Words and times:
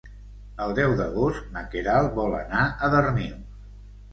El 0.63 0.71
deu 0.79 0.95
d'agost 1.01 1.53
na 1.57 1.63
Queralt 1.75 2.17
vol 2.17 2.33
anar 2.41 2.65
a 2.65 2.91
Darnius. 2.95 3.49